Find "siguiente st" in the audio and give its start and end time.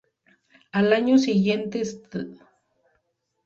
1.19-2.39